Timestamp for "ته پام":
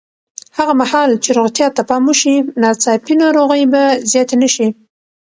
1.75-2.03